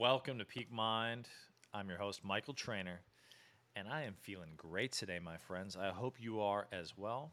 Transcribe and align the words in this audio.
Welcome 0.00 0.38
to 0.38 0.46
Peak 0.46 0.72
Mind. 0.72 1.28
I'm 1.74 1.90
your 1.90 1.98
host, 1.98 2.24
Michael 2.24 2.54
Trainer, 2.54 3.02
and 3.76 3.86
I 3.86 4.04
am 4.04 4.14
feeling 4.22 4.52
great 4.56 4.92
today, 4.92 5.18
my 5.22 5.36
friends. 5.36 5.76
I 5.76 5.90
hope 5.90 6.14
you 6.18 6.40
are 6.40 6.66
as 6.72 6.96
well. 6.96 7.32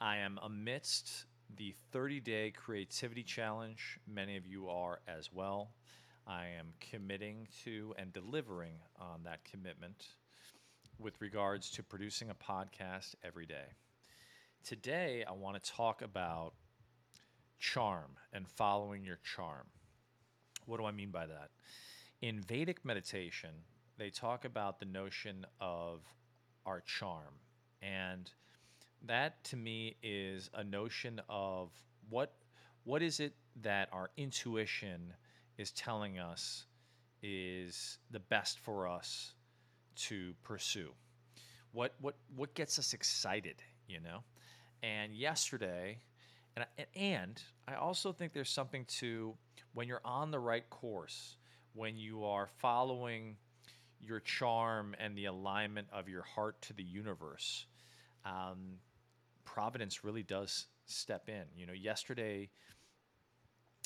I 0.00 0.16
am 0.16 0.40
amidst 0.42 1.26
the 1.56 1.72
30 1.92 2.18
day 2.18 2.50
creativity 2.50 3.22
challenge. 3.22 4.00
Many 4.08 4.36
of 4.36 4.44
you 4.44 4.68
are 4.68 4.98
as 5.06 5.32
well. 5.32 5.70
I 6.26 6.46
am 6.58 6.72
committing 6.80 7.46
to 7.62 7.94
and 7.96 8.12
delivering 8.12 8.74
on 8.98 9.22
that 9.22 9.44
commitment 9.44 10.04
with 10.98 11.20
regards 11.20 11.70
to 11.70 11.84
producing 11.84 12.28
a 12.28 12.34
podcast 12.34 13.14
every 13.22 13.46
day. 13.46 13.76
Today, 14.64 15.22
I 15.28 15.30
want 15.30 15.62
to 15.62 15.70
talk 15.70 16.02
about 16.02 16.54
charm 17.60 18.16
and 18.32 18.48
following 18.48 19.04
your 19.04 19.20
charm. 19.22 19.68
What 20.68 20.78
do 20.78 20.84
I 20.84 20.92
mean 20.92 21.10
by 21.10 21.26
that? 21.26 21.48
In 22.20 22.42
Vedic 22.42 22.84
meditation, 22.84 23.50
they 23.96 24.10
talk 24.10 24.44
about 24.44 24.78
the 24.78 24.84
notion 24.84 25.46
of 25.60 26.02
our 26.66 26.82
charm. 26.82 27.34
And 27.80 28.30
that 29.06 29.42
to 29.44 29.56
me 29.56 29.96
is 30.02 30.50
a 30.52 30.62
notion 30.62 31.22
of 31.28 31.70
what 32.10 32.34
what 32.84 33.02
is 33.02 33.20
it 33.20 33.34
that 33.62 33.88
our 33.92 34.10
intuition 34.16 35.12
is 35.56 35.70
telling 35.72 36.18
us 36.18 36.66
is 37.22 37.98
the 38.10 38.20
best 38.20 38.58
for 38.58 38.86
us 38.86 39.32
to 39.96 40.34
pursue. 40.42 40.90
What 41.72 41.94
what 42.00 42.16
what 42.36 42.54
gets 42.54 42.78
us 42.78 42.92
excited, 42.92 43.62
you 43.86 44.00
know? 44.00 44.22
And 44.82 45.14
yesterday, 45.14 45.98
and 46.58 46.66
I, 46.78 46.98
and 46.98 47.42
I 47.66 47.74
also 47.74 48.12
think 48.12 48.32
there's 48.32 48.50
something 48.50 48.84
to 48.98 49.34
when 49.74 49.86
you're 49.86 50.00
on 50.04 50.30
the 50.30 50.38
right 50.38 50.68
course, 50.70 51.36
when 51.74 51.96
you 51.96 52.24
are 52.24 52.48
following 52.58 53.36
your 54.00 54.20
charm 54.20 54.94
and 54.98 55.16
the 55.16 55.26
alignment 55.26 55.88
of 55.92 56.08
your 56.08 56.22
heart 56.22 56.60
to 56.62 56.72
the 56.72 56.82
universe, 56.82 57.66
um, 58.24 58.78
providence 59.44 60.04
really 60.04 60.22
does 60.22 60.66
step 60.86 61.28
in. 61.28 61.42
You 61.56 61.66
know, 61.66 61.72
yesterday 61.72 62.48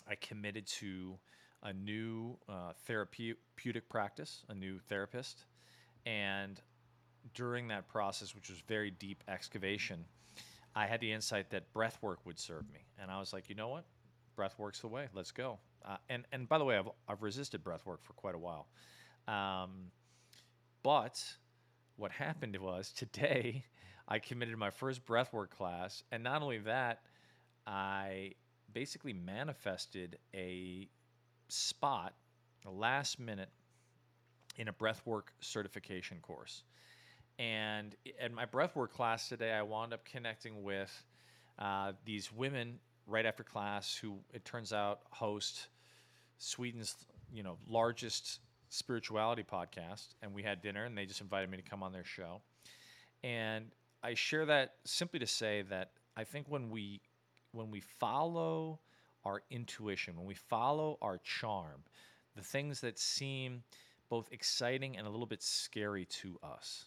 I 0.09 0.15
committed 0.15 0.67
to 0.78 1.19
a 1.62 1.73
new 1.73 2.39
uh, 2.48 2.73
therapeutic 2.87 3.89
practice, 3.89 4.45
a 4.48 4.55
new 4.55 4.78
therapist, 4.89 5.45
and 6.06 6.61
during 7.34 7.69
that 7.69 7.89
process, 7.89 8.34
which 8.34 8.48
was 8.48 8.59
very 8.67 8.91
deep 8.91 9.23
excavation, 9.28 10.05
I 10.75 10.87
had 10.87 11.01
the 11.01 11.12
insight 11.12 11.51
that 11.51 11.73
breath 11.73 11.98
work 12.03 12.25
would 12.25 12.39
serve 12.39 12.69
me. 12.73 12.81
And 13.01 13.11
I 13.11 13.19
was 13.19 13.33
like, 13.33 13.48
you 13.48 13.55
know 13.55 13.69
what? 13.69 13.84
Breath 14.37 14.59
work's 14.59 14.81
the 14.81 14.89
way. 14.89 15.09
Let's 15.15 15.31
go. 15.31 15.59
Uh, 15.84 15.97
and, 16.09 16.25
and 16.33 16.48
by 16.48 16.59
the 16.59 16.65
way, 16.65 16.78
I've, 16.78 16.89
I've 17.09 17.23
resisted 17.23 17.62
breath 17.62 17.84
work 17.84 18.03
for 18.03 18.15
quite 18.15 18.34
a 18.34 18.39
while. 18.39 18.67
Um, 19.28 19.91
but 20.83 21.23
what 21.97 22.11
happened 22.11 22.56
was 22.56 22.93
today, 22.97 23.65
I 24.09 24.19
committed 24.19 24.56
my 24.56 24.70
first 24.70 25.05
breathwork 25.05 25.50
class. 25.50 26.03
And 26.11 26.23
not 26.23 26.43
only 26.43 26.59
that, 26.59 27.03
I 27.67 28.33
basically 28.73 29.12
manifested 29.12 30.19
a 30.34 30.89
spot, 31.48 32.15
a 32.67 32.70
last 32.70 33.20
minute, 33.20 33.50
in 34.56 34.69
a 34.69 34.73
breathwork 34.73 35.25
certification 35.41 36.19
course. 36.20 36.62
And 37.38 37.94
at 38.20 38.33
my 38.33 38.47
breathwork 38.47 38.91
class 38.91 39.28
today, 39.28 39.52
I 39.52 39.62
wound 39.62 39.92
up 39.92 40.05
connecting 40.05 40.62
with 40.62 40.92
uh, 41.58 41.92
these 42.05 42.33
women 42.33 42.78
right 43.06 43.27
after 43.27 43.42
class 43.42 43.97
who 43.97 44.19
it 44.33 44.44
turns 44.44 44.72
out 44.72 45.00
host 45.11 45.69
Sweden's 46.38 46.94
you 47.33 47.42
know 47.42 47.58
largest 47.69 48.41
spirituality 48.69 49.42
podcast. 49.42 50.14
And 50.22 50.34
we 50.34 50.42
had 50.42 50.62
dinner 50.62 50.84
and 50.84 50.97
they 50.97 51.06
just 51.06 51.20
invited 51.20 51.50
me 51.50 51.56
to 51.56 51.62
come 51.62 51.83
on 51.83 51.92
their 51.92 52.05
show. 52.05 52.41
And 53.22 53.66
I 54.03 54.14
share 54.14 54.47
that 54.47 54.75
simply 54.84 55.19
to 55.21 55.26
say 55.26 55.62
that 55.62 55.91
I 56.16 56.25
think 56.25 56.47
when 56.48 56.71
we 56.71 57.00
when 57.53 57.71
we 57.71 57.81
follow 57.81 58.81
our 59.25 59.42
intuition 59.50 60.16
when 60.16 60.26
we 60.26 60.34
follow 60.34 60.98
our 61.00 61.19
charm 61.19 61.84
the 62.34 62.42
things 62.42 62.81
that 62.81 62.98
seem 62.98 63.62
both 64.09 64.28
exciting 64.32 64.97
and 64.97 65.06
a 65.06 65.10
little 65.10 65.26
bit 65.26 65.42
scary 65.42 66.04
to 66.06 66.38
us 66.42 66.87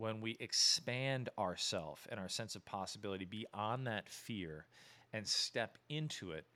when 0.00 0.22
we 0.22 0.34
expand 0.40 1.28
ourself 1.38 2.08
and 2.10 2.18
our 2.18 2.28
sense 2.28 2.56
of 2.56 2.64
possibility 2.64 3.26
beyond 3.26 3.86
that 3.86 4.08
fear 4.08 4.64
and 5.12 5.26
step 5.28 5.76
into 5.90 6.30
it, 6.30 6.46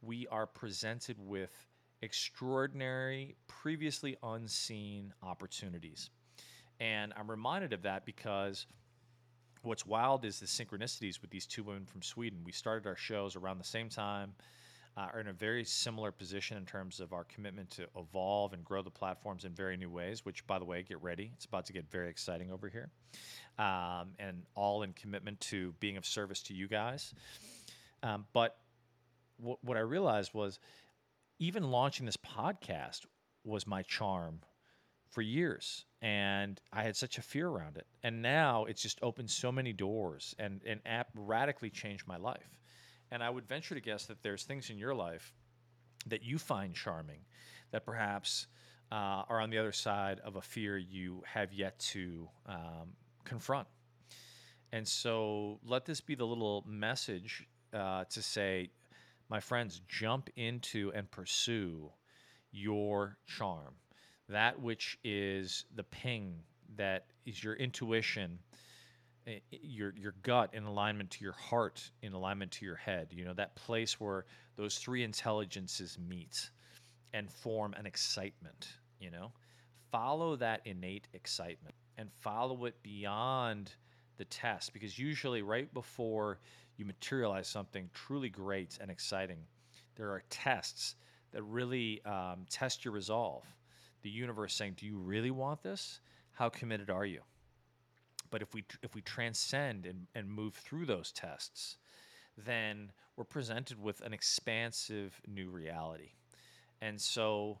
we 0.00 0.28
are 0.28 0.46
presented 0.46 1.16
with 1.18 1.50
extraordinary, 2.02 3.34
previously 3.48 4.16
unseen 4.22 5.12
opportunities. 5.24 6.10
And 6.78 7.12
I'm 7.16 7.28
reminded 7.28 7.72
of 7.72 7.82
that 7.82 8.06
because 8.06 8.66
what's 9.62 9.84
wild 9.84 10.24
is 10.24 10.38
the 10.38 10.46
synchronicities 10.46 11.20
with 11.20 11.30
these 11.30 11.46
two 11.46 11.64
women 11.64 11.84
from 11.84 12.00
Sweden. 12.00 12.38
We 12.44 12.52
started 12.52 12.86
our 12.86 12.94
shows 12.94 13.34
around 13.34 13.58
the 13.58 13.64
same 13.64 13.88
time 13.88 14.34
uh, 14.98 15.06
are 15.14 15.20
in 15.20 15.28
a 15.28 15.32
very 15.32 15.64
similar 15.64 16.10
position 16.10 16.56
in 16.56 16.66
terms 16.66 16.98
of 16.98 17.12
our 17.12 17.22
commitment 17.24 17.70
to 17.70 17.86
evolve 17.96 18.52
and 18.52 18.64
grow 18.64 18.82
the 18.82 18.90
platforms 18.90 19.44
in 19.44 19.52
very 19.52 19.76
new 19.76 19.88
ways, 19.88 20.24
which, 20.24 20.44
by 20.46 20.58
the 20.58 20.64
way, 20.64 20.82
get 20.82 21.00
ready. 21.00 21.30
It's 21.34 21.44
about 21.44 21.66
to 21.66 21.72
get 21.72 21.88
very 21.88 22.10
exciting 22.10 22.50
over 22.50 22.68
here. 22.68 22.90
Um, 23.64 24.08
and 24.18 24.42
all 24.56 24.82
in 24.82 24.92
commitment 24.94 25.38
to 25.42 25.72
being 25.78 25.96
of 25.96 26.04
service 26.04 26.42
to 26.44 26.54
you 26.54 26.66
guys. 26.66 27.14
Um, 28.02 28.24
but 28.32 28.56
w- 29.38 29.58
what 29.62 29.76
I 29.76 29.80
realized 29.80 30.34
was 30.34 30.58
even 31.38 31.70
launching 31.70 32.04
this 32.04 32.16
podcast 32.16 33.02
was 33.44 33.68
my 33.68 33.82
charm 33.82 34.40
for 35.10 35.22
years 35.22 35.86
and 36.02 36.60
i 36.70 36.82
had 36.82 36.94
such 36.94 37.16
a 37.16 37.22
fear 37.22 37.48
around 37.48 37.78
it 37.78 37.86
and 38.02 38.20
now 38.20 38.66
it's 38.66 38.82
just 38.82 38.98
opened 39.02 39.30
so 39.30 39.50
many 39.50 39.72
doors 39.72 40.34
and 40.38 40.60
and 40.66 40.80
app 40.84 41.08
radically 41.14 41.70
changed 41.70 42.06
my 42.06 42.18
life 42.18 42.58
and 43.10 43.22
I 43.22 43.30
would 43.30 43.46
venture 43.46 43.74
to 43.74 43.80
guess 43.80 44.06
that 44.06 44.22
there's 44.22 44.44
things 44.44 44.70
in 44.70 44.78
your 44.78 44.94
life 44.94 45.32
that 46.06 46.22
you 46.22 46.38
find 46.38 46.74
charming 46.74 47.20
that 47.70 47.84
perhaps 47.84 48.46
uh, 48.90 49.22
are 49.28 49.40
on 49.40 49.50
the 49.50 49.58
other 49.58 49.72
side 49.72 50.20
of 50.24 50.36
a 50.36 50.42
fear 50.42 50.78
you 50.78 51.22
have 51.26 51.52
yet 51.52 51.78
to 51.78 52.28
um, 52.46 52.94
confront. 53.24 53.68
And 54.72 54.86
so 54.86 55.60
let 55.64 55.84
this 55.84 56.00
be 56.00 56.14
the 56.14 56.26
little 56.26 56.64
message 56.66 57.46
uh, 57.72 58.04
to 58.04 58.22
say, 58.22 58.70
my 59.28 59.40
friends, 59.40 59.80
jump 59.88 60.30
into 60.36 60.90
and 60.94 61.10
pursue 61.10 61.90
your 62.50 63.18
charm, 63.26 63.74
that 64.28 64.60
which 64.60 64.98
is 65.04 65.64
the 65.74 65.84
ping 65.84 66.34
that 66.76 67.06
is 67.26 67.42
your 67.42 67.54
intuition 67.54 68.38
your 69.50 69.94
your 69.96 70.14
gut 70.22 70.50
in 70.54 70.64
alignment 70.64 71.10
to 71.10 71.24
your 71.24 71.34
heart 71.34 71.90
in 72.02 72.12
alignment 72.12 72.50
to 72.50 72.64
your 72.64 72.76
head 72.76 73.08
you 73.10 73.24
know 73.24 73.34
that 73.34 73.54
place 73.56 74.00
where 74.00 74.24
those 74.56 74.78
three 74.78 75.04
intelligences 75.04 75.98
meet 75.98 76.50
and 77.12 77.30
form 77.30 77.74
an 77.74 77.86
excitement 77.86 78.68
you 78.98 79.10
know? 79.10 79.32
Follow 79.90 80.36
that 80.36 80.60
innate 80.64 81.08
excitement 81.14 81.74
and 81.96 82.12
follow 82.12 82.64
it 82.66 82.74
beyond 82.82 83.72
the 84.18 84.24
test 84.26 84.72
because 84.72 84.98
usually 84.98 85.42
right 85.42 85.72
before 85.72 86.40
you 86.76 86.84
materialize 86.84 87.48
something 87.48 87.88
truly 87.94 88.28
great 88.28 88.78
and 88.80 88.90
exciting 88.90 89.38
there 89.96 90.10
are 90.10 90.22
tests 90.30 90.96
that 91.32 91.42
really 91.42 92.04
um, 92.04 92.46
test 92.48 92.84
your 92.84 92.94
resolve. 92.94 93.44
The 94.02 94.10
universe 94.10 94.54
saying 94.54 94.74
do 94.76 94.86
you 94.86 94.98
really 94.98 95.30
want 95.30 95.62
this? 95.62 96.00
How 96.32 96.48
committed 96.48 96.90
are 96.90 97.06
you 97.06 97.20
but 98.30 98.42
if 98.42 98.54
we 98.54 98.64
if 98.82 98.94
we 98.94 99.02
transcend 99.02 99.86
and, 99.86 100.06
and 100.14 100.30
move 100.30 100.54
through 100.54 100.86
those 100.86 101.12
tests, 101.12 101.76
then 102.36 102.92
we're 103.16 103.24
presented 103.24 103.80
with 103.82 104.00
an 104.02 104.12
expansive 104.12 105.20
new 105.26 105.50
reality. 105.50 106.10
And 106.80 107.00
so 107.00 107.58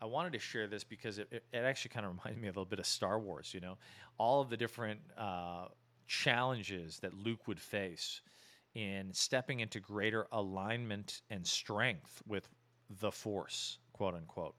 I 0.00 0.06
wanted 0.06 0.32
to 0.34 0.38
share 0.38 0.66
this 0.66 0.84
because 0.84 1.18
it, 1.18 1.28
it, 1.30 1.44
it 1.52 1.58
actually 1.58 1.90
kind 1.90 2.06
of 2.06 2.12
reminds 2.12 2.40
me 2.40 2.48
a 2.48 2.50
little 2.50 2.64
bit 2.64 2.78
of 2.78 2.86
Star 2.86 3.18
Wars, 3.18 3.52
you 3.52 3.60
know, 3.60 3.78
all 4.18 4.40
of 4.40 4.50
the 4.50 4.56
different 4.56 5.00
uh, 5.16 5.66
challenges 6.06 6.98
that 7.00 7.14
Luke 7.14 7.48
would 7.48 7.60
face 7.60 8.20
in 8.74 9.12
stepping 9.12 9.60
into 9.60 9.80
greater 9.80 10.26
alignment 10.32 11.22
and 11.30 11.46
strength 11.46 12.22
with 12.26 12.48
the 13.00 13.10
Force, 13.10 13.78
quote 13.92 14.14
unquote. 14.14 14.54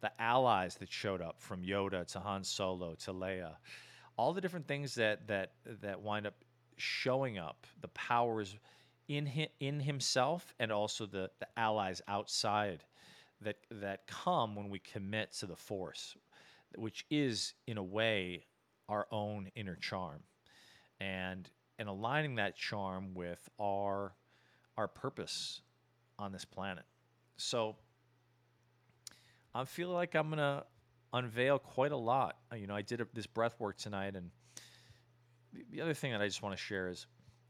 The 0.00 0.10
allies 0.20 0.74
that 0.76 0.92
showed 0.92 1.22
up 1.22 1.40
from 1.40 1.62
Yoda 1.62 2.06
to 2.12 2.20
Han 2.20 2.44
Solo 2.44 2.94
to 2.96 3.12
Leia, 3.12 3.54
all 4.16 4.32
the 4.32 4.40
different 4.40 4.66
things 4.68 4.94
that 4.94 5.26
that 5.28 5.52
that 5.82 6.00
wind 6.00 6.26
up 6.26 6.34
showing 6.76 7.38
up, 7.38 7.66
the 7.80 7.88
powers 7.88 8.56
in 9.08 9.26
him, 9.26 9.48
in 9.60 9.80
himself 9.80 10.54
and 10.58 10.72
also 10.72 11.06
the, 11.06 11.30
the 11.38 11.46
allies 11.56 12.00
outside 12.08 12.84
that 13.40 13.56
that 13.70 14.06
come 14.06 14.54
when 14.54 14.70
we 14.70 14.78
commit 14.78 15.32
to 15.32 15.46
the 15.46 15.56
force, 15.56 16.16
which 16.76 17.04
is 17.10 17.54
in 17.66 17.78
a 17.78 17.82
way 17.82 18.46
our 18.88 19.06
own 19.10 19.50
inner 19.54 19.76
charm, 19.76 20.22
and 21.00 21.50
and 21.78 21.88
aligning 21.88 22.36
that 22.36 22.56
charm 22.56 23.14
with 23.14 23.48
our 23.60 24.14
our 24.76 24.88
purpose 24.88 25.60
on 26.18 26.32
this 26.32 26.44
planet. 26.44 26.84
So 27.36 27.76
I 29.54 29.64
feel 29.64 29.90
like 29.90 30.14
I'm 30.14 30.30
gonna 30.30 30.64
unveil 31.14 31.58
quite 31.58 31.92
a 31.92 31.96
lot. 31.96 32.36
Uh, 32.52 32.56
You 32.56 32.66
know, 32.66 32.74
I 32.74 32.82
did 32.82 33.00
a, 33.00 33.06
this 33.14 33.26
breath 33.26 33.58
work 33.58 33.78
tonight, 33.78 34.16
and 34.16 34.30
the, 35.52 35.64
the 35.70 35.80
other 35.80 35.94
thing 35.94 36.12
that 36.12 36.20
I 36.20 36.26
just 36.26 36.42
want 36.42 36.54
to 36.56 36.62
share 36.62 36.88
is 36.88 37.06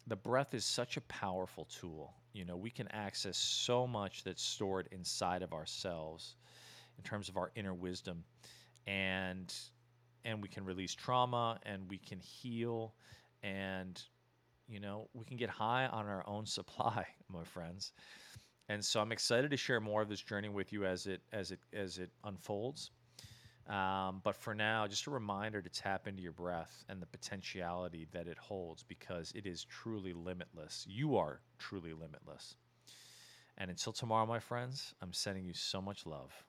the 0.06 0.16
breath 0.16 0.54
is 0.54 0.64
such 0.64 0.96
a 0.96 1.00
powerful 1.02 1.64
tool. 1.64 2.14
You 2.32 2.44
know, 2.44 2.56
we 2.56 2.70
can 2.70 2.88
access 2.88 3.36
so 3.38 3.86
much 3.86 4.22
that's 4.22 4.42
stored 4.42 4.88
inside 4.92 5.42
of 5.42 5.52
ourselves 5.52 6.36
in 6.98 7.04
terms 7.04 7.28
of 7.28 7.36
our 7.36 7.50
inner 7.56 7.74
wisdom, 7.74 8.24
and 8.86 9.52
and 10.24 10.40
we 10.42 10.48
can 10.48 10.64
release 10.64 10.94
trauma, 10.94 11.58
and 11.64 11.88
we 11.88 11.98
can 11.98 12.18
heal, 12.20 12.94
and 13.42 14.02
you 14.68 14.80
know, 14.80 15.08
we 15.14 15.24
can 15.24 15.36
get 15.36 15.50
high 15.50 15.86
on 15.86 16.06
our 16.06 16.24
own 16.26 16.46
supply, 16.58 17.06
my 17.28 17.44
friends. 17.44 17.92
And 18.68 18.84
so 18.84 19.00
I'm 19.00 19.12
excited 19.12 19.50
to 19.50 19.56
share 19.58 19.80
more 19.80 20.00
of 20.02 20.08
this 20.08 20.20
journey 20.22 20.48
with 20.48 20.72
you 20.72 20.86
as 20.86 21.06
it 21.06 21.22
as 21.32 21.50
it 21.50 21.60
as 21.72 21.98
it 21.98 22.10
unfolds. 22.24 22.90
Um, 23.68 24.20
but 24.22 24.36
for 24.36 24.54
now, 24.54 24.86
just 24.86 25.06
a 25.06 25.10
reminder 25.10 25.62
to 25.62 25.70
tap 25.70 26.06
into 26.06 26.22
your 26.22 26.32
breath 26.32 26.84
and 26.88 27.00
the 27.00 27.06
potentiality 27.06 28.06
that 28.12 28.26
it 28.26 28.36
holds 28.36 28.82
because 28.82 29.32
it 29.34 29.46
is 29.46 29.64
truly 29.64 30.12
limitless. 30.12 30.84
You 30.88 31.16
are 31.16 31.40
truly 31.58 31.92
limitless. 31.94 32.56
And 33.56 33.70
until 33.70 33.92
tomorrow, 33.92 34.26
my 34.26 34.40
friends, 34.40 34.94
I'm 35.00 35.12
sending 35.12 35.46
you 35.46 35.54
so 35.54 35.80
much 35.80 36.04
love. 36.04 36.44